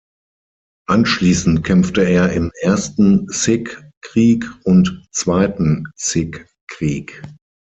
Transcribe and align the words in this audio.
Anschließend 0.89 1.63
kämpfte 1.63 2.01
er 2.01 2.31
im 2.33 2.51
Ersten 2.61 3.27
Sikh-Krieg 3.27 4.49
und 4.63 5.05
Zweiten 5.11 5.83
Sikh-Krieg. 5.95 7.21